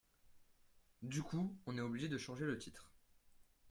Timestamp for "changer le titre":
2.17-2.91